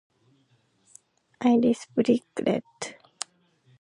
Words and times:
Iris 1.51 1.85
brick 1.93 2.23
red. 2.47 2.65